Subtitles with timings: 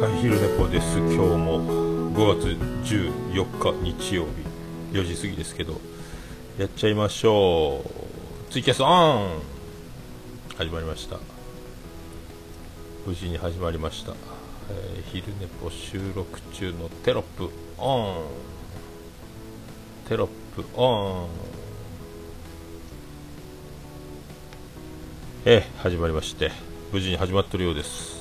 [0.00, 0.96] はい、昼寝ぽです。
[0.96, 1.60] 今日も
[2.14, 2.46] 5月
[2.90, 5.78] 14日日曜日4時過ぎですけど、
[6.56, 8.50] やっちゃいましょう。
[8.50, 9.42] ツイキャスオン
[10.56, 11.18] 始まりました。
[13.06, 14.12] 無事に始まりました。
[14.70, 18.24] えー昼寝ぽ収録中のテロップオン
[20.08, 21.28] テロップオン
[25.44, 26.52] えー始まりまして、
[26.90, 28.19] 無事に始まってるようです。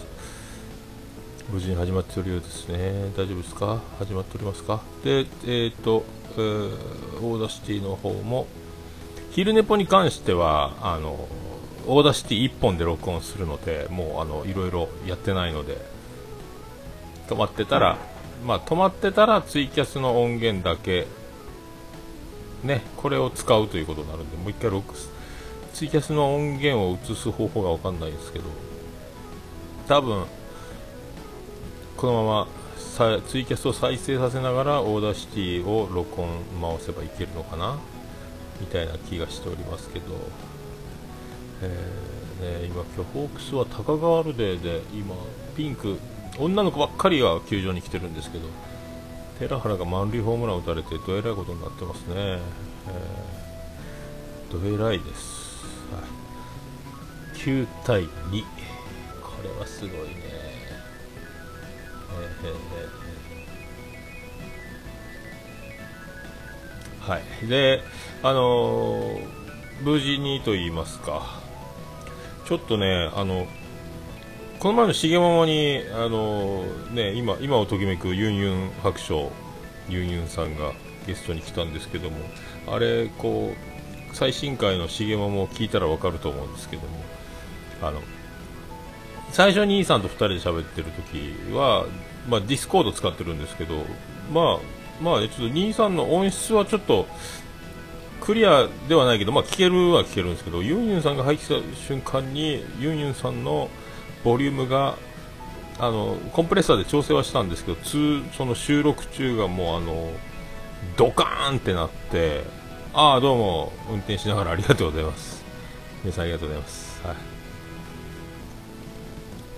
[1.51, 3.11] 無事に始まっておるようですね。
[3.17, 3.81] 大丈夫ですか？
[3.97, 4.81] 始まっておりますか？
[5.03, 6.03] で、えっ、と、
[6.35, 6.77] えー
[7.21, 8.45] Audacity の方も、
[9.31, 11.27] 昼寝ぽに関しては、あの、
[11.87, 15.77] Audacity 1本で録音するので、もう、あの、いろいろやってないので、
[17.27, 17.97] 止まってたら、
[18.45, 21.07] まあ、止まってたらツイキャスの音源だけ、
[22.63, 24.93] ね、これを使うということになるんで、もう一回録
[25.73, 28.45] ツイキャスの音源を移す方法がわかんないですけど、
[29.87, 30.25] 多分、
[31.99, 32.47] このまま
[32.77, 36.29] さツイキャスを再生させながら Audacity を録音
[36.61, 37.77] 回せばいけるのかな？
[38.61, 40.05] みたいな気がしておりますけど、
[41.61, 45.13] えーね、今今日ホークスはタカガールデーで今
[45.57, 45.99] ピンク
[46.37, 48.45] 女の子ばっかりが球場に来てるんですけど
[49.37, 56.01] 寺原が満塁ホームランを打たれてどえらいことになってますね、えーどえらいです、は
[57.35, 58.07] い、9対2
[59.21, 60.48] これはすごいね。
[66.99, 67.81] はい、で、
[68.21, 69.39] あのー
[69.81, 71.39] 無事にと言いますか、
[72.45, 73.47] ちょっとね、あの、
[74.59, 79.31] この前の重ママに、あのーね、今、今をときめくユンユン白書、
[79.87, 80.73] ユンユンさんが
[81.07, 82.17] ゲストに来たんですけども、
[82.67, 83.53] あれ、こ
[84.11, 86.89] う、最新回の重ママを聞いたらわかると思うんですけども、
[87.81, 88.01] あの、
[89.31, 91.85] 最初に兄さんと2人で喋ってる時は、
[92.27, 93.85] まあ、ディスコード使ってるんですけど、
[94.31, 94.59] まあ、
[95.01, 97.07] まあ、ちょっと兄さんの音質はちょっと、
[98.21, 103.69] クリアではないけど、まあ、聞けるは聞けるんですけど、ユンユンさんが入ってきた瞬間に、ユンユンさんの
[104.23, 104.97] ボリュームが、
[105.79, 110.11] あの、コンプレッサーで調整はしたんですけど、通その収録中がもう、あの、
[110.97, 112.43] ドカーンってなって、
[112.93, 115.43] ああ、どうも、運転しながらありがとうございます。
[116.03, 117.01] 皆さんありがとうございます。
[117.07, 117.38] はい。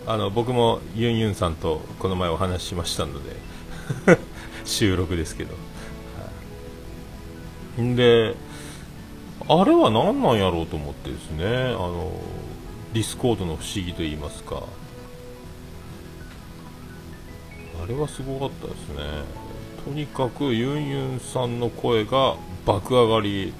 [0.08, 3.36] あの僕もユンユンさんとこの前お話ししましたので
[4.66, 5.54] 収録ですけど、
[7.78, 7.96] はい。
[7.96, 8.36] で
[9.48, 11.46] あれは何なんやろうと思ってですね。
[11.46, 12.12] あの
[12.94, 14.64] ディスコードの不思議と言いますか。
[17.84, 19.42] あれはすごかったですね。
[19.84, 22.36] とにかくユンユンさんの声が
[22.66, 23.54] 爆上がり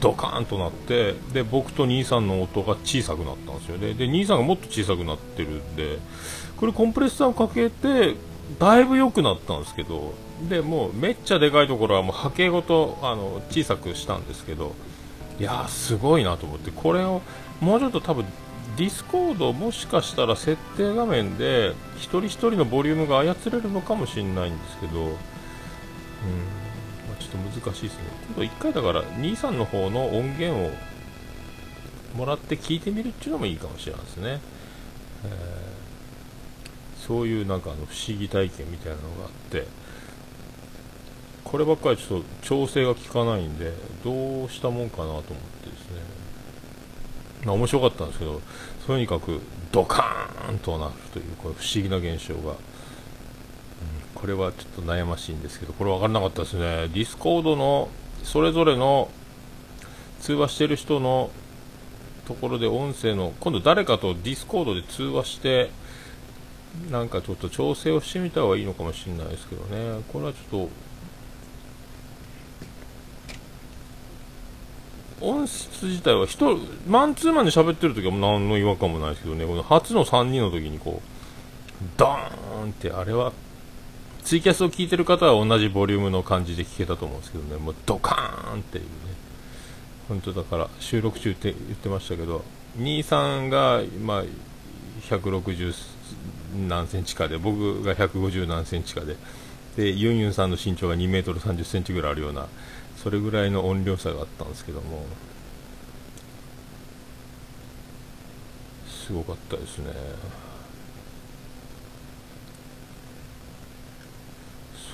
[0.00, 3.94] ドカーンとなってで僕と兄さんの音が小さくなったんですよね。
[3.94, 5.98] で兄さんがもっと小さくなってるんで
[6.56, 8.14] これコンプレッサーをかけて
[8.58, 10.14] だいぶ良くなったんですけど
[10.48, 14.74] でもうめっちゃでかいところはもう波形ごとあの小さくしたんですけど
[15.38, 17.22] いやすごいなと思ってこれを
[17.60, 18.24] もうちょっと多分
[18.76, 25.16] ディスコードもしかしたら設定画面で一人一人のボリュームが操れるのかもしれないんですけどうん。
[27.18, 28.04] ちょっと難しいですね。
[28.28, 30.70] 今度一回だから、兄さんの方の音源を
[32.16, 34.40] もらって聞いてみるっていうのもいいかもしれないですね。
[35.24, 35.68] えー
[37.08, 39.66] そういうなんかあの不思議体験みたいなのがあって、
[41.42, 43.72] こればっかりちょっと調整が効かないんで、
[44.04, 46.02] どうしたもんかなと思ってですね。
[47.46, 48.42] まあ面白かったんですけど、
[48.86, 49.40] とにかく
[49.72, 52.56] ドカーンとなるという、これ不思議な現象が。
[54.20, 56.88] これはちょっと悩ましいんですけど、これ分からなかったですね。
[56.88, 57.88] ディスコードの
[58.24, 59.10] それぞれの
[60.20, 61.30] 通話してる人の
[62.26, 65.70] ところで音声の、今度誰かとディスコードで通話して、
[66.90, 70.02] なんかちょっと調整をしてみた方がいいのかもしれないですけどね。
[70.12, 70.68] これはちょっ
[75.20, 83.32] と、音質自体は人、マンツーマンで喋ってる時はも何の違和感もないですけどね、この初の3人の時にこう、ドーンってあれは
[84.24, 88.90] ツイキャスを聞いてる方は同じボリュームの感じで聞けたと思うんですけどね、もうドカーンっていうね、
[90.08, 92.44] 本当だから収録中って言ってましたけど、
[92.76, 94.24] 兄さんが、まあ、
[95.08, 95.74] 160
[96.68, 99.16] 何センチかで、僕が150何センチかで、
[99.76, 102.46] で、ユンユンさんの身長が2メートル30センチぐらいあるような、
[102.96, 105.04] それぐらいの音量差があったんですけども、
[108.88, 109.92] すごかったですね。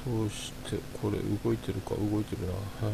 [0.04, 2.52] そしてこれ動いてるか動いてるな。
[2.52, 2.92] は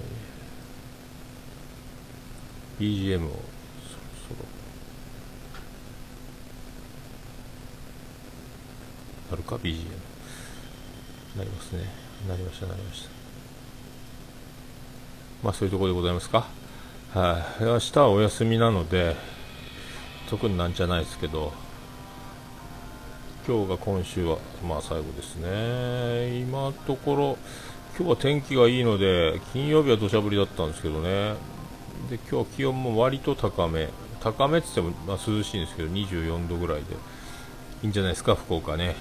[2.79, 2.83] い。
[2.83, 3.29] BGM を。
[3.29, 3.37] そろ
[4.29, 4.47] そろ。
[9.33, 9.87] なるか？BGM
[11.37, 11.85] なりますね。
[12.29, 13.11] なりましたなりました。
[15.43, 16.47] まあそういうところでございますか？
[17.13, 19.17] はい、明日はお休みなので
[20.29, 21.53] 特になんじゃないですけど。
[23.51, 26.39] 今日が今週はまあ最後ですね。
[26.39, 27.39] 今のところ
[27.99, 31.35] 今日は天気がいいので金曜日は土砂降りだったんですけどね。
[32.09, 33.89] で今日は気温も割と高め。
[34.21, 36.95] 高めって言っても、まあ、涼しいんですけど24度ぐらいで。
[37.83, 38.95] いいんじゃないですか福岡ね、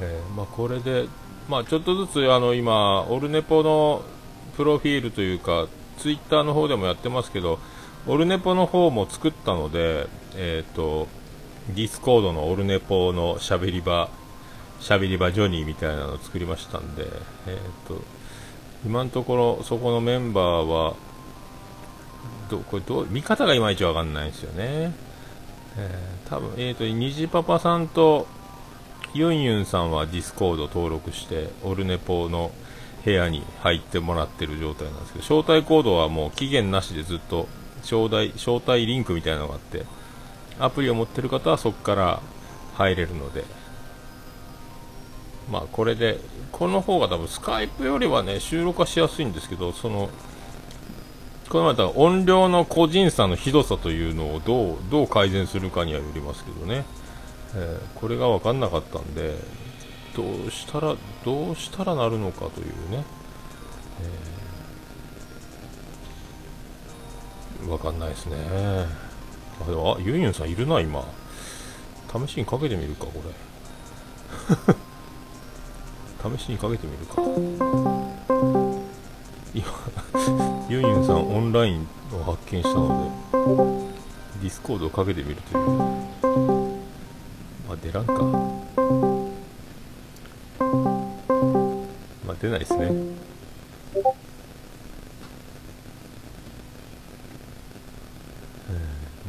[0.00, 1.08] えー、まあ、これで、
[1.48, 4.02] まあ、ちょっとずつあの今オルネポの
[4.56, 5.66] プロフィールというか
[5.98, 7.58] ツイッターの方でもやってますけど
[8.06, 10.06] オルネポの方も作ったので、
[10.36, 11.08] えーと、
[11.68, 14.10] ディスコードのオルネポのしゃべり場
[14.80, 17.06] しゃべり場ジョニーみたいなのを作りましたんで、
[17.46, 18.02] えーと、
[18.84, 20.94] 今のところそこのメンバーは
[22.50, 24.92] どこれどう見方がいまいちわかんないんですよね、
[25.78, 28.26] えー、多分えーと虹パパさんと
[29.14, 32.50] ユンユンさんはディスコード登録してオルネポの
[33.04, 37.46] 部屋に入ってもらってる状態なんですけど招待コードはもう期限なしでずっと
[37.82, 39.84] 招待招待リンクみたいなのがあって
[40.58, 42.20] アプリを持ってる方はそこから
[42.74, 43.44] 入れるので。
[45.50, 46.18] まあこれで
[46.52, 50.08] この方が多分スカイプよりはね収録はしやすいんですけどその
[51.48, 56.84] このまた音量の個人差のひどさというのをどうどう改善するかにはよりますけどね、
[57.54, 59.34] えー、これが分かんなかったんで
[60.16, 63.04] どうしたらどうしたらなるのかというね、
[67.62, 69.03] えー、分かんないですね。
[69.62, 71.04] あでもあユンユンさんいるな今。
[72.26, 73.30] 試しにかけてみるかこれ。
[76.38, 77.22] 試しにかけてみるか。
[79.54, 79.66] 今
[80.68, 83.10] ユンユンさんオンラインを発見したの
[84.32, 85.68] でディスコードをかけてみるという。
[87.68, 88.12] まあ出らんか。
[92.26, 92.90] まあ出ないですね。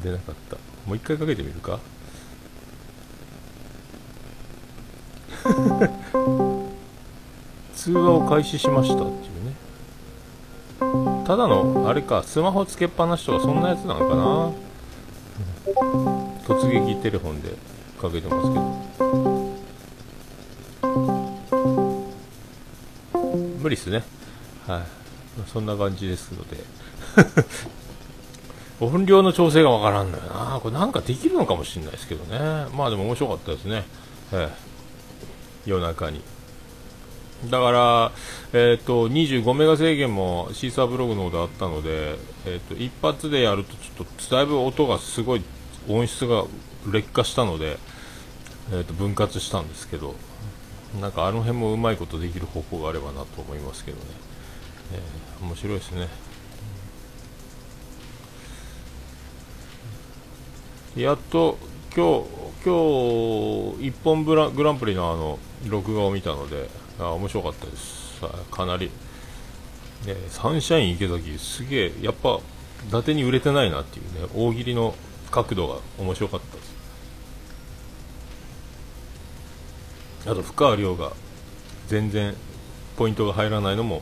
[0.06, 0.56] 出なかった
[0.86, 1.80] もう一回かけてみるか？
[7.76, 9.10] 通話を開始しましたっていう
[9.46, 9.54] ね
[11.26, 14.52] ただのあれかスマホつけっぱなしとかそんなやつなのかな？
[16.48, 17.50] 突撃テレフォンで
[18.00, 18.86] かけてますけど
[23.62, 24.04] 無理っすね。
[24.68, 24.84] はい。
[25.52, 26.58] そんな感じですので。
[28.80, 30.60] 音量の調整がわからんのよな。
[30.62, 32.40] これなんかできるのかもしれないですけどね。
[32.76, 33.84] まあでも面白かったですね。
[34.32, 34.50] えー、
[35.66, 36.22] 夜中に。
[37.50, 38.12] だから、
[38.54, 45.44] え、ー、と、25メガ制限もシーサーブログの方であったので、え、ー、と、一発でやるとちょっとだいぶ音がすごい
[45.88, 46.46] 音質が
[46.92, 47.78] 劣化したので、
[48.74, 50.16] えっ、と、分割したんですけど、
[51.00, 54.04] なんかあの辺もうまいことできる方法があればなと思いますけどね、
[54.94, 56.08] えー、面白いですね
[60.96, 61.58] やっと
[61.94, 62.30] 今日
[62.66, 68.22] 今日一本ブラグランプリのあの録画を見たのであ面白かったです。
[68.50, 68.90] かなり、
[70.06, 72.40] ね、サンシャイン池崎すげえやっぱ
[72.88, 74.96] 伊達に売れてないなっていうね大喜利の
[75.32, 76.76] 角度が面白かったです。
[80.28, 81.12] あと深川亮が
[81.88, 82.34] 全然
[82.96, 84.02] ポイントが入らないのも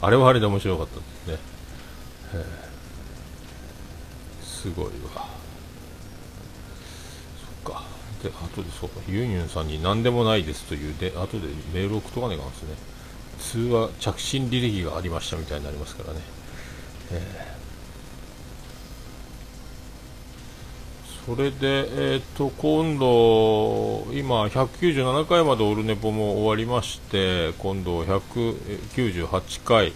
[0.00, 1.38] あれはあれで面白かったですね。
[4.42, 5.47] すごいわ。
[7.58, 7.82] か。
[8.22, 9.00] で後でそうか。
[9.08, 10.96] ユンユンさんに何でもないですという。
[10.98, 12.74] で後でメール送っとかねえかんですね。
[13.38, 16.20] 通話着信履歴がありましたみたいになりますからね、
[17.12, 17.58] えー。
[21.28, 29.92] それで、えーと、今度、今、197回までオルネポも終わりまして、今度198回、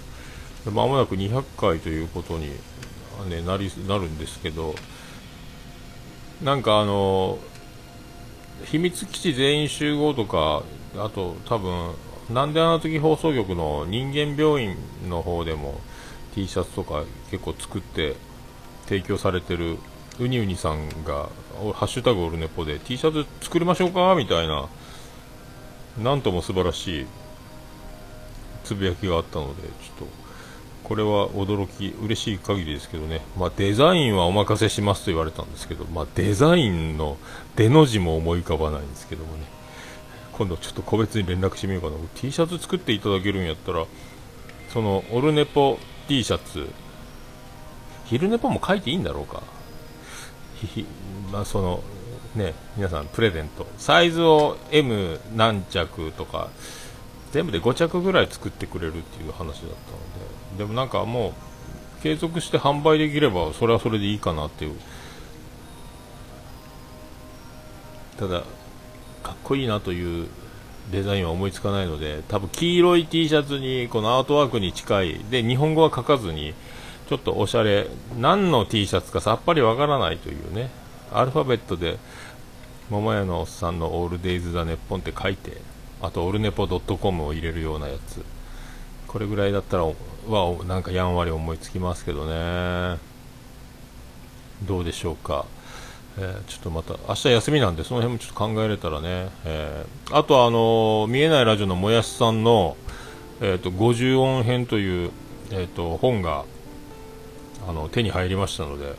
[0.67, 2.51] まもなく200回ということに、
[3.31, 4.75] ね、なりなるんですけど、
[6.43, 7.39] なんかあの、
[8.65, 10.63] 秘密基地全員集合とか、
[10.97, 11.95] あと多分、
[12.31, 14.77] なんであの時放送局の人間病院
[15.09, 15.81] の方でも
[16.35, 18.17] T シャツとか結構作って
[18.87, 19.79] 提供されてる
[20.19, 21.29] ウニウニさんが
[21.75, 24.69] 「ハッシュタグオルネポ」で T シャツ作りましょうかみたいな
[25.99, 27.07] なんとも素晴らしい
[28.65, 30.07] つぶやきがあったのでちょっと
[30.85, 37.17] これは驚き嬉しい限りですけどね、まあ、デザインはお任せしますと言われたんですけど、まあ、デザインの
[37.57, 39.45] 出の字も思い浮かばないんですけどもね。
[40.33, 41.97] 今度ちょっと個別に連絡してみようかな。
[42.15, 43.87] T シャツ作っていただけるんやったら
[44.73, 46.69] そのオルネポ T シャツ。
[48.07, 49.43] 昼ネポも書いていいんだろうか。
[50.61, 50.87] ひひ
[51.31, 51.83] まあ、その
[52.35, 53.67] ね、皆さんプレゼント。
[53.79, 56.49] サイズを M 何着とか。
[57.33, 59.69] 全部で5着ぐらい作ってくれるっていう話だったの
[60.57, 61.31] ででもなんかも
[61.99, 64.79] う継続して販売できればそれはそれでいいかなっていう。
[68.19, 68.43] ただ
[69.23, 70.29] かっこいいなという
[70.91, 75.25] デザインは思いつかないので多分黄色い T シャツにこのアートワークに近い。
[75.31, 76.55] で日本語は書かずに
[77.09, 77.87] ちょっとおしゃれ
[78.19, 80.71] 何の T シャツかさっぱりわからないというね。
[81.13, 81.99] アルファベットで
[82.91, 85.59] 桃屋のおっさんのオールデイズ・ザ・ネッポンって書いて
[86.03, 88.23] あとオルネポドットコムを入れるようなやつ。
[89.07, 89.93] これぐらいだったらは
[90.67, 92.99] なんかやんわり思いつきますけどね。
[94.65, 95.47] どうでしょうか。
[96.19, 102.77] えー、ちょっとまた明日休みなんでその辺もちょっと考えれたらね、えー、あとあの、見えないラジオのもやしさんの、
[103.41, 105.11] えーと、50音編という、
[105.51, 106.45] えーと、本が
[107.67, 108.95] あの手に入りましたので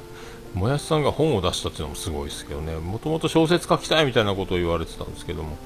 [0.53, 2.75] もやしさんが本を出したっていうのもすごいですけどね。
[2.75, 5.57] もともと小説書きたいみたいなことを言われてたんですけども。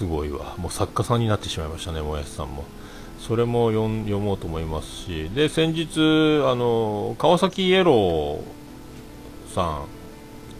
[0.00, 0.54] すごいわ。
[0.56, 2.64] もう作家さんになってしまいましたねもやしさんも。
[3.18, 3.86] それも読
[4.18, 5.28] もうと思いますし。
[5.34, 5.90] で先日
[6.50, 8.40] あの川崎イエロー
[9.54, 9.84] さん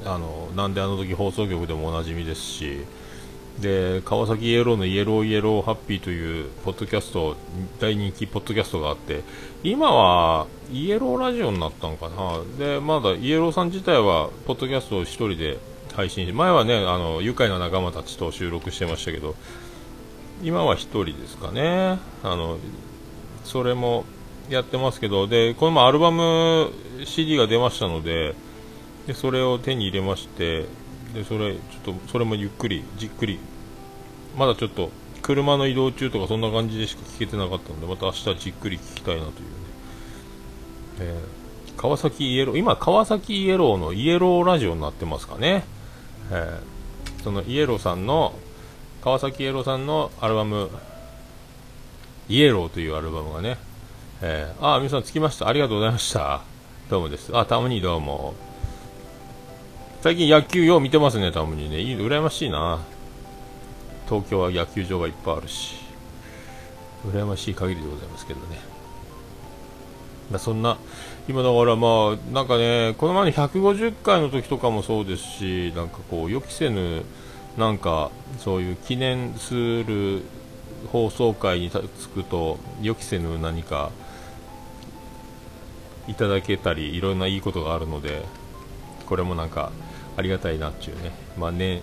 [0.04, 2.84] あのなんであの時放送局でもおなじみですし。
[3.58, 7.34] で川崎イエローのイエローイエローハッピーというポッドキャスト
[7.78, 9.22] 大人気ポッドキャストがあって
[9.62, 12.42] 今はイエローラジオになったのかな。
[12.58, 15.58] でまだイエローさん自体はポッドキャストを1人で
[16.00, 19.34] 配信前はねあの愉快な仲間たちと収録してましたけど
[20.42, 21.98] 今は1人ですかね。
[22.22, 22.56] あの
[23.44, 24.06] それも
[24.48, 26.72] やってますけどでこれもアルバム
[27.04, 28.34] CD が出ましたので
[29.06, 30.64] でそれを手に入れまして
[31.12, 33.38] でそれちょっとそれもゆっくりじっくり
[34.38, 34.90] まだちょっと
[35.20, 39.34] 車の移動中とかそんな感じでしか聞けてなかったのでまた明日じっくり聞きたいなというね、
[41.00, 45.64] えー、川崎イエロー今川崎イエローのイエローラジオになってますかね、
[46.30, 48.34] えー、そのイエローさんの
[49.02, 50.70] 川崎イエローさんのアルバム
[52.28, 53.56] イエローというアルバムがね、
[54.22, 56.42] えー、あ皆さん着きましたありがとうございました
[56.88, 58.34] どうもですあたまにどうも
[60.02, 61.78] 最近野球よう見てますね、たまにね。
[61.78, 62.80] いい、羨ましいな。
[64.08, 65.74] 東京は野球場がいっぱいあるし。
[67.06, 68.58] 羨ましい限りでございますけどね。
[70.30, 70.78] まあ、そんな、
[71.28, 77.04] 今だからまあ、なんかね、この前の150回の時とかもそうですし、なんかこう、予期せぬ、
[77.56, 80.22] なんか、そういう記念する
[80.90, 83.90] 放送回につくと、予期せぬ何か、
[86.08, 88.24] いただけたり、いろんないいことがあるので、
[89.06, 89.70] これもなんか、
[90.16, 91.82] ありがたいなっていうね、まあね、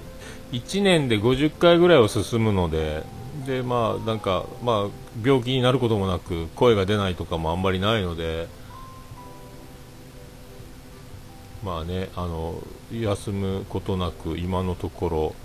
[0.51, 3.03] 1年で50回ぐらいは進むので、
[3.46, 4.89] でまあなんか、まあ、
[5.24, 8.48] 病気になることもなく、声が出ないとかもあんまりないので、
[11.63, 12.61] まあね、あの
[12.91, 15.35] 休むことなく、今のところ、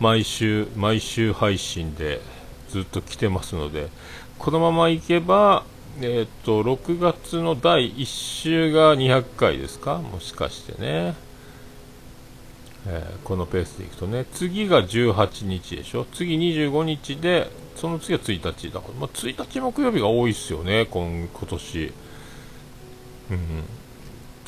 [0.00, 2.20] 毎週、毎週配信で
[2.70, 3.88] ずっと来てますので、
[4.38, 5.64] このままいけば、
[6.00, 11.14] えー、と6月の第1週が200回ですか、もしかしてね。
[12.86, 21.92] えー、このペースでいくとね、次が18日でしょ、次25日で、その次は1日だから、まあ、1日木曜日が多いですよね、今今年。
[23.30, 23.64] うん、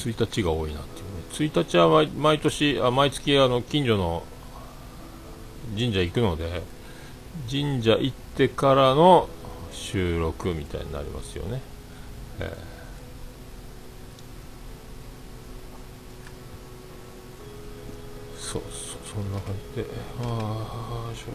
[0.09, 1.53] 1日が多いなっていうね。
[1.53, 4.25] 1日は毎年、あ毎月あの近所の
[5.77, 6.63] 神社行くので、
[7.51, 9.29] 神社行ってからの
[9.73, 11.61] 収録みたいになりますよね。
[12.41, 12.73] えー
[18.53, 18.63] そう
[19.15, 19.89] そんな感じで
[20.21, 21.33] あしょしょ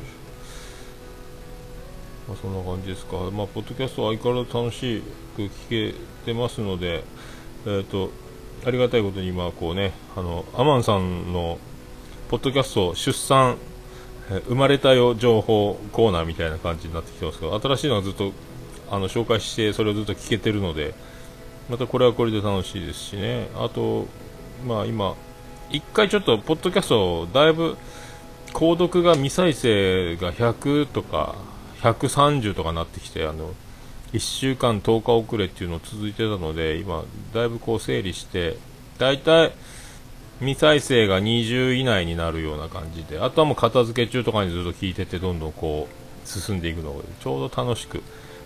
[2.28, 5.02] まあそんな感じですかまあポッドキャストは相変わらず楽し
[5.36, 5.96] く聞け
[6.26, 7.04] てますので
[7.66, 8.12] えっ、ー、と
[8.66, 11.58] ありがたいことに今こうねあのアマンさんの
[12.30, 13.58] ポッドキャスト出産
[14.48, 18.34] 生まれたよ情報コーナーみたいな感じになってきてますけど新しいのはずっと
[18.90, 20.94] あの紹介してそれをずっと聞けてるので
[21.70, 23.50] またこれはこれで楽しいですしね。
[23.56, 24.08] あと
[24.66, 25.16] まあ今
[25.70, 27.78] 一回ちょっとポッドキャストだいぶ
[28.54, 31.36] 購読が未再生が100とか
[31.82, 33.54] 130とかなってきてあの
[34.14, 38.58] 1週間10日遅れっていうの続いてたので今だいぶこう整理して
[38.98, 39.54] だいたい
[40.40, 48.02] 未再生が20以内になるような感じであとはもう片付け中とかにずっと聞いててどんどんこう進んでいくのがちょうど楽しく、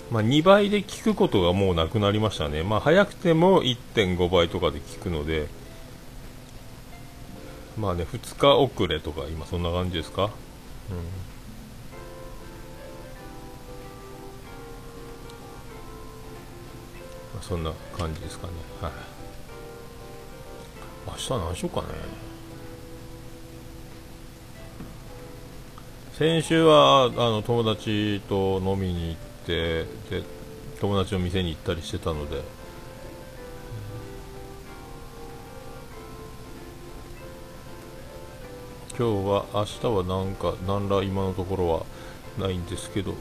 [0.09, 5.47] まあ、2倍で聞くことがもうなくなりましたね、まあ、早くても1.5倍とかで聞くので
[7.77, 10.23] まあね2日遅れとか今そんな感じですか？
[10.25, 10.31] うん。
[17.41, 18.53] そんな感じですかね。
[18.81, 18.91] はい。
[21.07, 21.87] 明日何しようかね。
[26.13, 30.23] 先週はあの友達と飲みに行ってで
[30.79, 32.41] 友達の店に行ったりしてたので。
[38.99, 41.85] 今日は明日はなんか何ら今のところは
[42.37, 43.15] ないんですけど、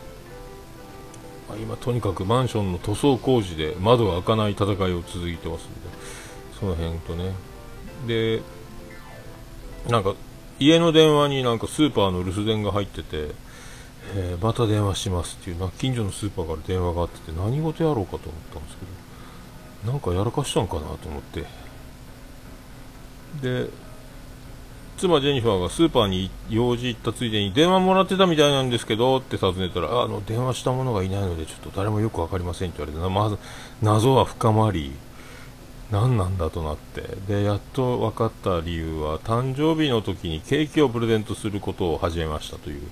[1.56, 5.80] 今とにかくマンションの塗装工事で窓が開かない戦いを続いてますんで
[6.58, 7.32] その辺とね。
[8.06, 8.42] で
[9.88, 10.14] なんか
[10.58, 13.34] 家の電話になんかスーパーの留守電が入ってて、
[14.14, 21.46] えー、また電話しますっていうな近所のスーパーから電話があってて何事やろうかと思ったんですけどなんかやらかしたんかなと思って。
[23.40, 23.70] で
[25.00, 33.38] 妻ジェニファーがスーパーに用事行ったついでに電話もらってたみたいなんですけどって尋ねたらあの電話した者がいないのでちょっと誰もよく分かりませんって言われてまず
[33.80, 34.92] 謎は深まり
[35.90, 37.02] 何なんだとなって。
[37.26, 42.82] でやっと分かった理由は誕生日の時にケーキをプレゼントすることを始めましたという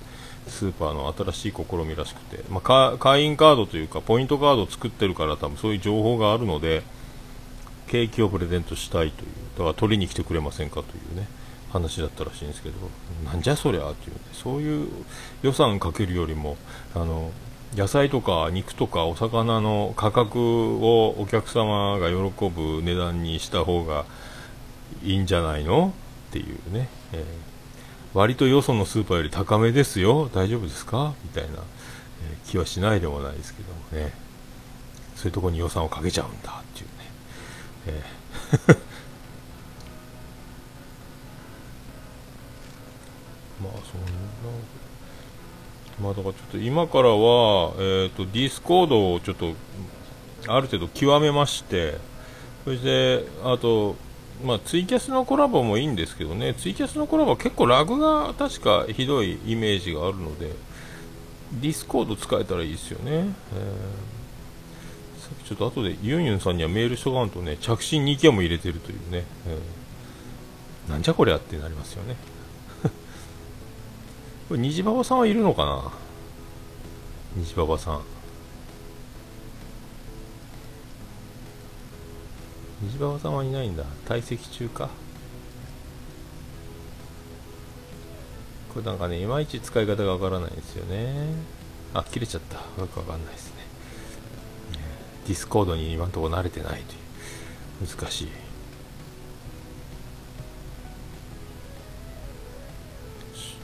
[0.47, 6.81] スーパーの新しい試みらしくて、まあ、会員カードというかポイントカードを作ってるから多分そういう情報があるので
[7.87, 9.29] ケーキをプレゼントしたいという。
[9.59, 11.27] だから取りに来てくれませんかというね。
[11.71, 12.75] 話だったらしいんですけど
[13.25, 14.87] なんじゃそりゃっていう、ね、そういう
[15.43, 16.57] 予算かけるよりも
[16.95, 17.31] あの
[17.75, 20.39] 野菜とか肉とかお魚の価格
[20.77, 24.05] をお客様が喜ぶ値段にした方が
[25.03, 25.93] いいんじゃないの？
[26.29, 27.23] っていうね、えー、
[28.13, 30.29] 割とよそのスーパーより高めですよ。
[30.33, 31.13] 大丈夫ですか？
[31.23, 34.13] みたいな、えー、気はしないでもないですけどもね。
[35.15, 36.93] そういうとこに予算をかけちゃうんだっていうね、
[37.87, 38.77] えー。
[43.61, 44.07] まあそんな
[46.01, 49.53] まあだからちょっと今からは、えーと、ディスコードをちょっと
[50.47, 51.97] ある程度極めまして
[52.63, 53.95] そしてあと
[54.43, 60.53] まあ、ツイキャスのコラボもいいんですけどね、ツイキャスのコラボは結構ラグが確かひどいイメージがあるので、
[61.51, 63.11] ディスコード使えたらいいですよね。
[63.11, 72.15] えー、ちょっと後でユンユンさんにはメールしとかんとね、着信2件も入れてるというね、えー、なんじゃこりゃってなりますよね。
[74.49, 75.91] これ虹パパさんはいるのかな？
[77.37, 78.01] 虹パパさん。
[82.81, 83.83] 虹パパさんはいないんだ。
[84.07, 84.89] 退席中か？
[88.73, 91.13] これなんかねいまいち使い方がわからないですよね。
[91.93, 92.55] あ切れちゃった。
[92.81, 93.61] よくわかんないですね。
[95.27, 96.97] ディスコードに今んとこ慣れてないとい
[97.85, 97.87] う。
[97.87, 98.27] 難しい。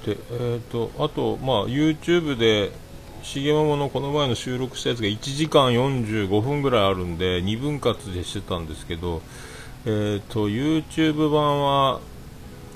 [0.06, 2.72] で、えーと、あと、まあ、YouTube で
[3.24, 9.24] 重桃のこの前の収録したやつが1時間45分ぐらいあるんで2分割でしてたんですけど、
[9.86, 12.02] えーと、YouTube 版は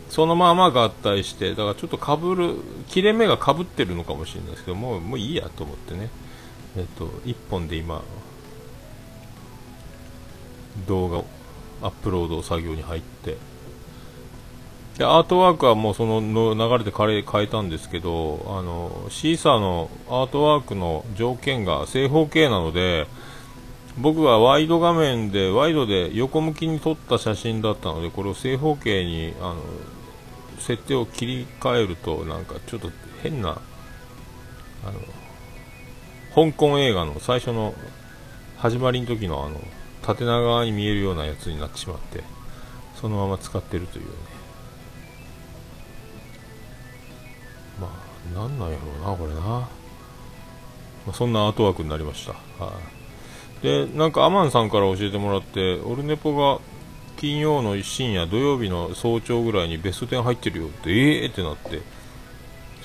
[0.09, 2.55] そのまま合体してだからちょっとかぶる
[2.87, 6.09] 切れ目がかぶってるのかもしれないですけどもうもういいやと思ってね、
[6.77, 8.01] えーと、と1本で今
[10.87, 11.25] 動画を
[11.83, 13.37] アップロード作業に入って
[14.99, 23.07] でアートワークはもうその流れで変え変えたんですけどあのシーサーのアートワークの条件が正方形なので
[23.97, 29.61] 僕がワイド画面でワイドで横向きに撮った写真だったのでこれを正方形にあの
[30.59, 32.91] 設定を切り替えるとなんかちょっと
[33.23, 33.51] 変な
[34.83, 37.73] あの香港映画の最初の
[38.57, 39.61] 始まりの時のあの
[40.01, 42.21] 縦長に見えるようなやつになってしまって
[42.99, 44.38] そのまま使ってるというね。
[48.33, 49.69] なんなんやろうなこれな、ま
[51.09, 52.73] あ、そんなアートワークになりました、は
[53.61, 56.61] い、でなんかアマンさんから教えてもらってオルネポが
[57.17, 61.81] 金曜の深夜土曜日の早朝ぐらいにベスト10入ってるよってええー、ってなって。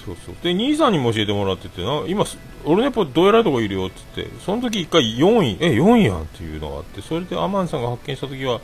[0.04, 0.34] そうそう。
[0.42, 2.24] で兄さんにも教えてもらっててな今
[2.64, 8.60] オルネポどうやらいとこいるよってってその時1回4位え4位やんっていうのがあってそれでアマンさんが発見した時は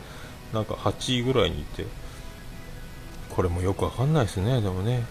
[0.52, 1.86] なんか8位ぐらいにいて。
[3.30, 5.04] これもよくわかんないですねでもね。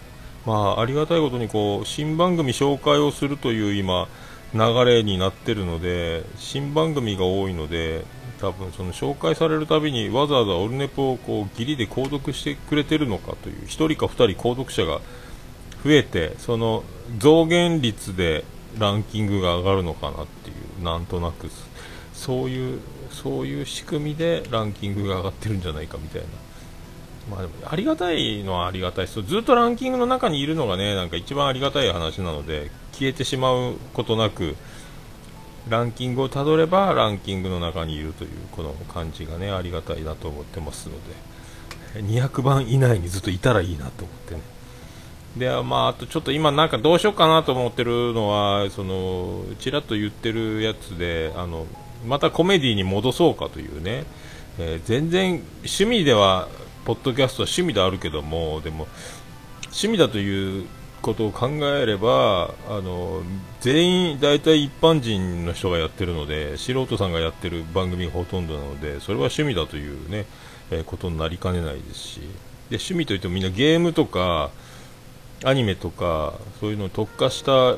[0.50, 4.08] まあ、ありがたいことにこう新番組紹介をするという今
[4.52, 8.04] 流れになってるので新番組が多いので
[8.40, 15.00] 多分その紹介されるたびにわざわざオルネポをこう義理で購読してくれてるのかという1人か2人購読者が
[15.84, 16.82] 増えてその
[17.18, 18.44] 増減率で
[18.76, 21.48] ランキングが上がるのかなっていうなんとなく
[22.12, 22.80] そういう
[23.12, 26.49] そういう仕組みでランキングが上がってるんじゃないかみたいな。
[27.30, 29.22] まあでもありがたいのはありがたいです。
[29.22, 34.56] ずっとランキングの中にいるのがねなんか一番ありがたい話なので消えてしまうことなく
[35.68, 40.94] ランキングをたどればランキングの中にいるというこの感じがねありがたいなと思ってますの
[41.94, 44.40] で200番以内にずっといたらいいなと思ってね、
[45.36, 51.66] でまあ、あとちょっと今、なんかどうしようかなと思ってるのは、そのちらっと言ってるやつであの、
[52.06, 54.04] またコメディに戻そうかというね、
[54.58, 56.48] えー、全然趣味では、
[56.84, 58.86] ポッドキャストは趣味であるけども、でも
[59.66, 60.66] 趣味だという
[61.02, 63.22] ことを考えれば、あの
[63.60, 70.26] 全員、大体一般人の人がやってるので、素人さんがやってる番組がほとんどなので、それは趣味だというね、
[70.70, 72.20] えー、ことになりかねないですし、
[72.70, 74.50] で趣味といってもみんなゲームとか、
[75.42, 77.76] アニメとかそういうのに特化した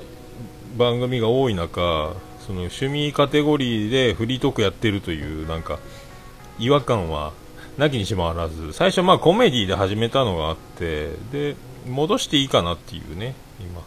[0.76, 5.78] 番組が多い中その趣味カテゴリーでフリートークやってるというなんか
[6.58, 7.32] 違和感は
[7.78, 11.56] なきにしもあらず最初まあコメディで始めたのがあってで
[11.88, 13.82] 戻していいかなっていうね今。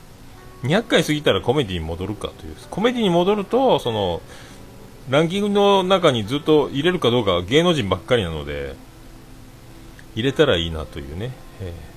[0.63, 2.55] 200回過ぎたらコメディに戻るかという。
[2.69, 4.21] コメディに戻るとその
[5.09, 8.75] ランキングの中にずっと入れるかどうか芸能人ばっかりなので
[10.15, 11.95] 入れたらいいなというね、えー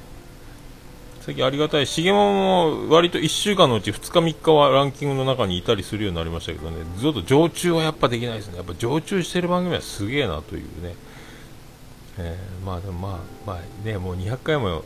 [1.28, 2.32] 最近ありがたい、しげも
[2.72, 10.94] も割と1週間のうち2日、3日はランキングの中にいたりするようになりましたけどね、ずっと常駐はやっぱできないですね、やっぱ常駐してる番組はすげえなというね、
[12.18, 14.84] えー、まあでもまあ、まあね、もう200回も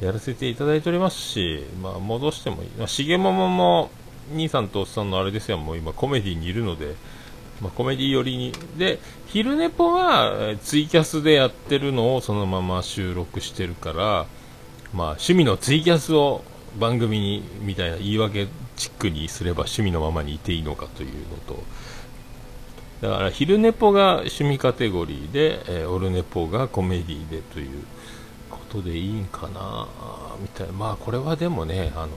[0.00, 3.90] やらせていただいておりますし、まあ戻してもいい、まあ、しげももも
[4.32, 6.94] 兄さんとおっさんのあれですよ、もう今コメディにいるので、
[7.60, 8.52] まあ、コメディ寄りに。
[8.76, 14.26] で、昼寝ぽはツイキャスでやってるのをそのまま収録してるから、
[14.92, 16.44] まあ、趣味のツイキャスを
[16.78, 21.62] 番組にみたいな言い訳チックにすれば趣味のままにいていいのかというのと
[23.04, 27.84] だから昼寝ぽが趣味カテゴリーで、えー、オルネポがコメディでという
[28.50, 29.86] ことでいいんかな
[30.40, 30.72] みたいな。
[30.72, 32.08] まあこれはでもねあの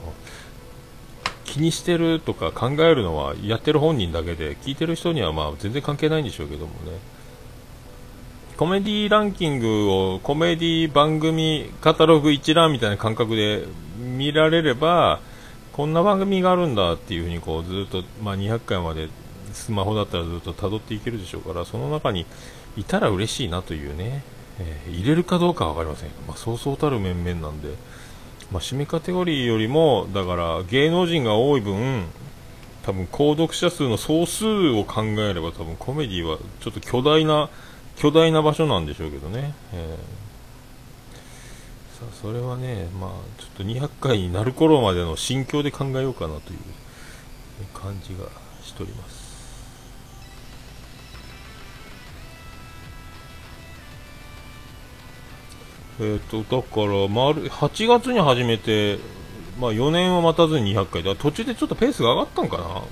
[1.44, 6.98] 気にしてるとか考えるのはやってる本人だけで聞いてる人にはまあ全然関係ないんでしょうけどもね。
[8.56, 13.64] コメディランキングをコメディ番組カタログ一覧みたいな感覚で
[13.98, 15.20] 見られれば
[15.74, 19.10] こんな番組があるんだっていうふうにこうずっと、まあ、200回まで
[19.58, 22.26] スマホだったらずっと辿っていけるでしょうからその中に
[22.76, 24.22] いたら嬉しいなというね、
[24.60, 27.74] えー、入れるかどうかは分かりません、まあ、そうそうたる面々なんで、
[28.50, 32.06] まあ、締めカテゴリーよりもだから芸能人が多い分
[32.82, 37.50] 多分購読者数の総数を考えれば多分コメディはちょっと巨大な
[37.96, 46.58] 巨大な場所なんでしょうけどね、えー、それはね、まあ、ちょっと200回になる頃までの心境で考えようかなという
[47.74, 48.30] 感じが
[48.62, 49.17] しております。
[56.00, 58.98] えーと、だから、丸8月に始めて、
[59.58, 61.02] まあ、4年は待たずに200回。
[61.02, 62.82] で途中でちょっとペースが上がったんかな？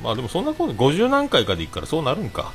[0.00, 2.52] まあでもそんなこと50何回かでいくからそうなるんか。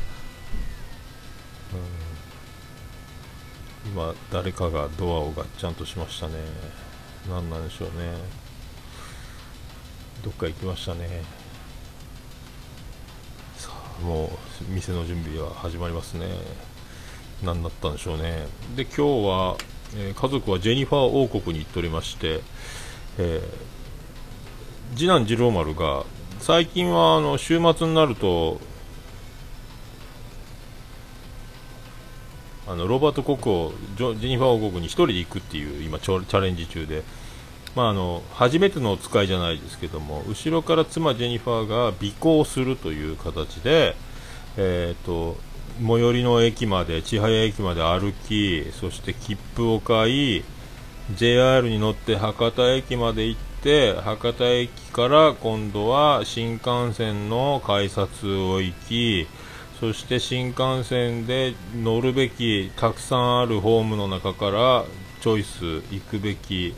[3.85, 6.35] 今誰かがドアをガッチャンとしましたね。
[7.29, 7.93] 何なんでしょうね。
[10.23, 11.23] どっか行きましたね。
[13.57, 14.29] さあもう
[14.69, 16.27] 店の準備は始まりますね。
[17.43, 18.47] 何だったんでしょうね。
[18.77, 19.57] で今日は、
[19.95, 22.41] えー、家族はジェニファー王国に行っておりまして、
[23.17, 26.03] えー、次男次郎丸が
[26.39, 28.59] 最近はあの週末になると
[32.67, 37.03] あのロバート国王ジェニファー王国に1人で行くっていう今チャレンジ中で、
[37.75, 43.95] まあ、あの初めてのお使いじゃないですけども後ろから妻ジェニファーが尾行するという形で、
[44.57, 45.37] えーと、
[45.79, 50.43] 最寄りの駅まで千早駅まで歩きそして切符を買い
[51.15, 59.27] JR に乗って博多駅まで行って博多駅から今度は新幹線の改札を行き
[59.79, 64.85] そして新幹線で乗るべきたくさんあるホームの中から
[65.21, 66.73] チョイス行くべき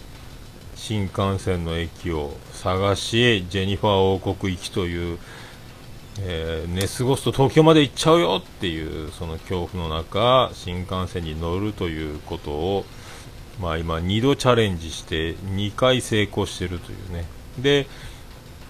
[0.75, 5.19] 新幹線の駅を探しジェニファー王国行きという、
[6.21, 12.85] えー、寝過ごすと東京まで行っちゃうよっていうその恐怖の中新幹線に乗るということを、
[13.59, 17.25] まあ、今2度チャレンジして2回成功してるというね。
[17.57, 17.87] で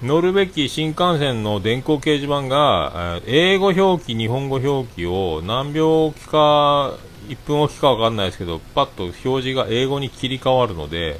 [0.02, 6.94] 乗るべき新幹線の電光掲示板が、英語表記、日本語表記を何秒置きか、
[7.28, 11.20] 1分置きか分かんないですけど、パッと表示が英語に切り替わるので、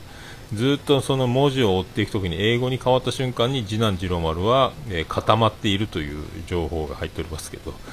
[0.54, 7.74] ずっとその文字を追っていくときに英語に変わった瞬間に次男次郎丸は、えー、固まっているという情報が入っておりますけど。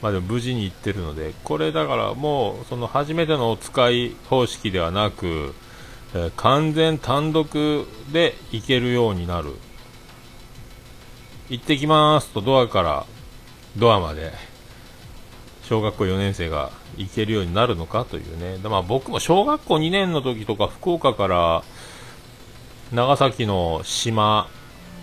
[0.00, 5.56] まあでも無事に行ってるのでこれだからもうその初めてのお使い方式ではなく
[6.14, 9.54] えー、完全単独で行けるようになる
[11.50, 13.06] 行ってきますとドアから
[13.76, 14.47] ドアまで。
[15.68, 21.62] 小学校4年生が行けるようになるのかというね、まあ、僕も小学校2年の時とか福岡から
[22.90, 24.48] 長崎の島、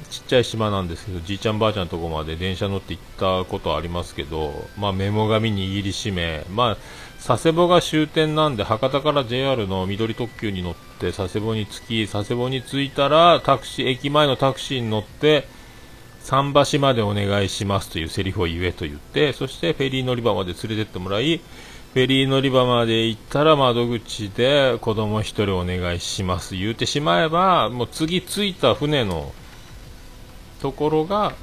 [0.10, 3.04] ちっちゃい島なんですけど、じいちゃんばあちゃんのとこまで電車乗って行っ
[3.46, 6.78] たことありますけど、まあ、メモ紙握りしめ、まあ、
[7.24, 15.48] 佐世保が終点なんで、博多から JR の緑特急に乗って佐世保に着き、佐世保に着いたら、タクシー、駅前のタクシーに乗って、
[16.26, 29.32] 桟橋までお願いしますというセリフを言えと言って、そしてフェリー乗り場まで連れてってもらい、フェリー乗り場まで行ったら窓口で子供1人お願いします言うてしまえば、もう次着いた船の
[30.62, 31.34] ところが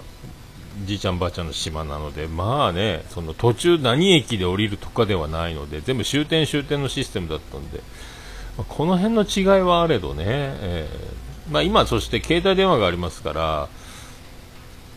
[0.85, 7.79] じいちゃんばあちゃんの島なので、まあね、その途中何駅で降りるとかではないので、全部終点終点のシステムだったんで、
[8.59, 13.69] まあ、この辺の違いはあれどね、えー、まあ、今そして携帯電話がありますから、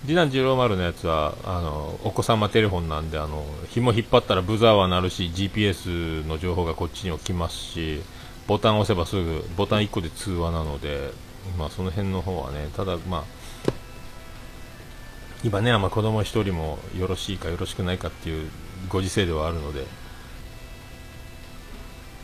[0.06, 8.02] 次男次郎丸のやつはあのお子様テレフォンなんであの紐引っ張ったらブザーは鳴るし GPS の情報がこっちにも来ますし
[8.46, 11.10] ボタンを押せばすぐボタン1個で通話なので、
[11.58, 13.24] まあ、その辺の方はねただ、まあ、
[15.44, 18.52] 今ね、まあ、子供1人もよろしいかよろしくないかっていう
[18.90, 19.86] ご時世ではあるので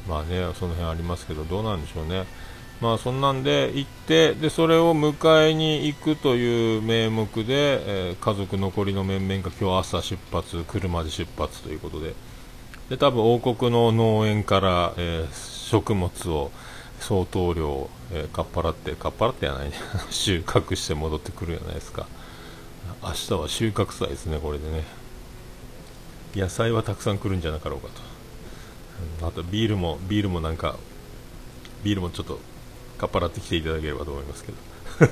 [0.08, 2.26] まあねその辺ありますけどどうなんでしょうね。
[2.82, 12.14] まあそんなんで行ってでそれを迎えに行くという名目で、えー、家族残りの面々が今日朝出発車で出発ということで。
[12.90, 16.52] で多分王国の農園から、えー、食物を
[17.00, 19.74] 相当量、えー、かっぱらってかっぱらってやないね。
[20.12, 22.06] 収穫して戻ってくるじゃないですか。
[23.02, 24.84] 明日は収穫祭ですねこれでね。
[26.36, 27.88] 野菜はたくさん来るんじゃなかろうか
[29.22, 29.28] と。
[29.28, 30.76] あとビールもビールもなんか
[31.84, 32.40] ビールもちょっと
[33.02, 34.58] かっぱらってきていただければと思いますけど。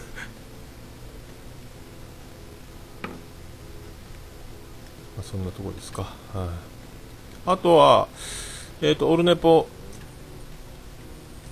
[5.17, 6.07] まあそんなところですか、は
[6.45, 6.47] い、
[7.47, 8.07] あとは、
[8.81, 9.67] えーと、オルネポ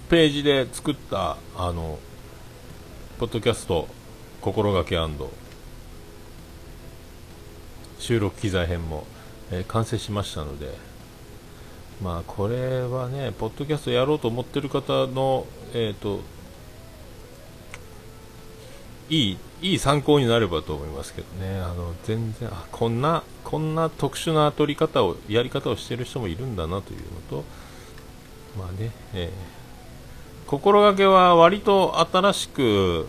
[0.09, 1.97] ページで作ったあの
[3.17, 3.87] ポッドキャスト
[4.39, 4.95] 心がけ
[7.97, 9.07] 収録機材編も、
[9.49, 10.77] えー、完成しましたので
[12.01, 15.47] まあこれはね、ポッドキャストやろうと思ってる方の、
[15.79, 16.21] えーと、
[19.09, 27.43] いいいい参考になればと思いますけどね、あの全然あこんなこんな特殊な取り方をやり方をしている人もいるんだなというのと、
[28.57, 29.29] まあね、えー、
[30.47, 33.07] 心がけは割と新しく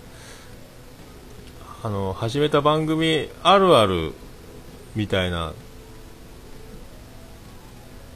[1.83, 4.13] あの始めた番組あるある
[4.95, 5.55] みたいな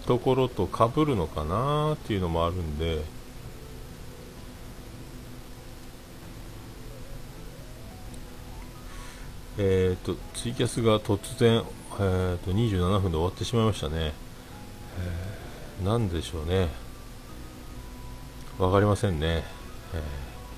[0.06, 3.00] ところとかぶるのかなっていうのもあるんで
[9.58, 11.62] え、ー、とツイキャスが突然、
[11.98, 14.12] えーと、27分で終わってしまいましたね、
[15.80, 16.68] えー、なんでしょうね。
[18.58, 19.44] 分かりませんね、
[19.94, 20.02] え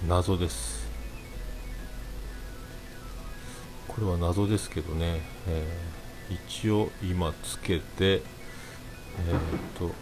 [0.04, 0.84] ー、謎です。
[3.88, 8.22] これは謎ですけどね、えー、一応今つけて
[9.18, 9.94] えー、と、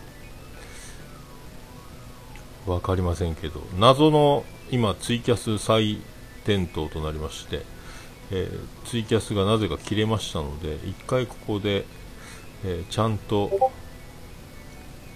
[2.67, 5.99] 分かりませんけど、謎の今、ツイキャス再
[6.45, 7.63] 点灯となりまして、
[8.35, 11.85] えー、ツイキャスがなぜか切れましたので、1回ここで、
[12.65, 13.71] えー、ちゃんと、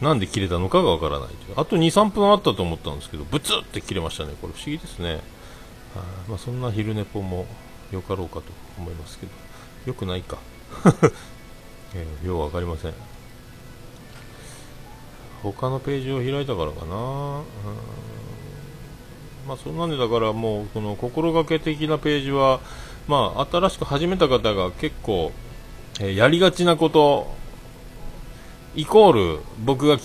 [0.02, 4.34] なんで切れたのかがわからないあと2、3分あったと思ったんですけど、ブツって切れましたね。
[4.42, 5.20] これ不思議ですね。
[5.96, 7.46] あまあ、そんな昼寝ぽも
[7.90, 8.42] よかろうかと
[8.76, 9.32] 思いますけど、
[9.86, 10.36] よくないか。
[11.94, 12.94] えー、ようわかりません。
[15.42, 17.42] 他のページを開いたからかな、
[19.46, 22.60] まあ、そんなんでだからもうこの心がけ的なページは、
[23.08, 25.32] まあ、新しく始めた方が結構、
[26.00, 27.34] えー、やりがちなこと
[28.74, 29.96] イコール僕が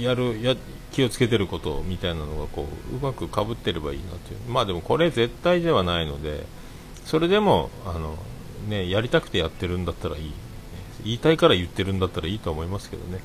[0.00, 0.54] やるや
[0.92, 4.50] 気をつけてることみたいなのがこううまくかぶってればいいなという。
[4.50, 6.46] まあでもこれ絶対ではないので
[7.04, 8.16] それでもあの、
[8.68, 10.32] ね、やりたくてやってるんだったらいい。
[11.04, 13.20] 言いたいから言ってるんだったらいいと思いますけどね。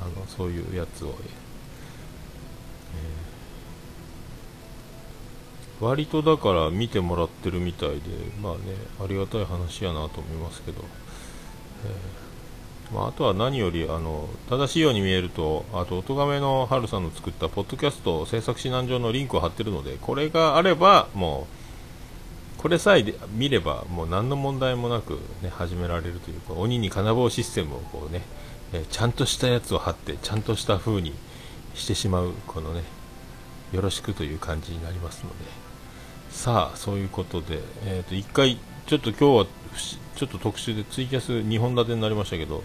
[0.00, 1.14] あのそういうやつを、
[5.80, 8.00] 割とだから見てもらってるみたいで
[8.42, 8.60] まあね
[9.02, 10.84] ありがたい話やなと思いますけど、
[11.86, 21.46] えー、まあ、あとは何よりあの正しいように見えるとあと音亀の春さんの作ったポッドキャスト制作指南上のリンクを貼ってるのでこれがあればも
[22.58, 28.20] うこれさえ見ればもう何の問題もなく、ね、始められるというか鬼に金棒システムをこうね
[28.74, 31.14] えちゃんとしたやつを貼ってちゃんとした風に
[31.74, 32.82] してしまうこのね
[33.72, 35.69] よろしくという感じになりますので。
[36.30, 39.46] さあそういうことで、えー、と1回ちょっと今日は
[40.16, 42.62] ちょっと特殊でツイキャス2本立てになりましたけど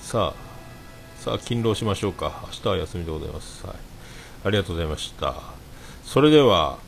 [0.00, 3.76] さあさあ勤労しましょうか明日は休みでございます、はい、
[4.44, 5.36] ありがとうございました
[6.04, 6.78] それでは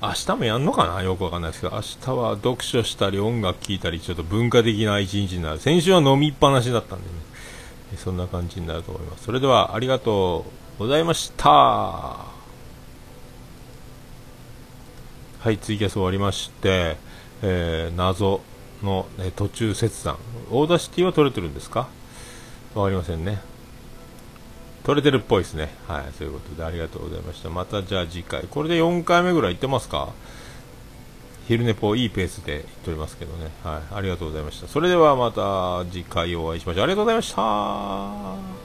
[0.00, 1.02] 明日もやんのかな？
[1.02, 5.58] よくわかんないですけど、明日は読書したり音楽聴いたり、ちょっと文化的な一日になる。
[5.58, 7.14] 先週は飲みっぱなしだったんでね、
[7.96, 9.24] そんな感じになると思います。
[9.24, 10.46] それでは、ありがと
[10.76, 12.37] うございました。
[15.40, 16.96] はい、ツイキャス終わりまして、
[17.42, 18.40] えー、謎
[18.82, 20.16] の、ね、途中切断。
[20.50, 21.88] Audacity は取れてるんですか？
[22.74, 23.40] わかりませんね。
[24.82, 25.70] 取れてるっぽいですね。
[25.86, 27.50] はい、そういうことでありがとうございました。
[27.50, 28.44] またじゃあ次回。
[28.50, 30.08] これで4回目ぐらい行ってますか？
[31.46, 33.50] 昼寝ぽいいペースで行っておりますけどね。
[33.62, 34.66] はい、ありがとうございました。
[34.66, 36.84] それではまた次回お会いしましょう。
[36.84, 38.57] ありがとうございました。